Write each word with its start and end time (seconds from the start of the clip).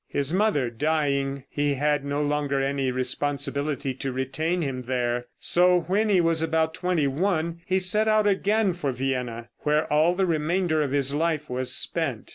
His 0.07 0.33
mother 0.33 0.71
dying, 0.71 1.43
he 1.47 1.75
had 1.75 2.03
no 2.03 2.23
longer 2.23 2.59
any 2.59 2.89
responsibility 2.91 3.93
to 3.93 4.11
retain 4.11 4.63
him 4.63 4.85
there, 4.87 5.27
so 5.39 5.81
when 5.81 6.09
he 6.09 6.19
was 6.19 6.41
about 6.41 6.73
twenty 6.73 7.05
one 7.05 7.61
he 7.67 7.77
set 7.77 8.07
out 8.07 8.25
again 8.25 8.73
for 8.73 8.91
Vienna, 8.91 9.49
where 9.59 9.85
all 9.93 10.15
the 10.15 10.25
remainder 10.25 10.81
of 10.81 10.89
his 10.89 11.13
life 11.13 11.51
was 11.51 11.71
spent. 11.71 12.29